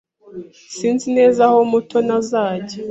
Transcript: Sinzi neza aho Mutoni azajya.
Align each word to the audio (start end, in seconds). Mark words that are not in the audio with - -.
Sinzi 0.77 1.05
neza 1.17 1.39
aho 1.49 1.59
Mutoni 1.71 2.11
azajya. 2.19 2.77